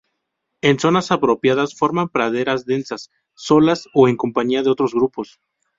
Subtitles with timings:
[0.63, 5.39] En zonas apropiadas forman praderas densas solas o en compañía de otros grupos.